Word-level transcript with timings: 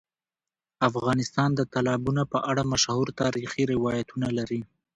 افغانستان 0.89 1.49
د 1.55 1.61
تالابونه 1.73 2.21
په 2.31 2.37
اړه 2.51 2.63
مشهور 2.73 3.07
تاریخی 3.21 3.63
روایتونه 3.73 4.27
لري. 4.37 4.61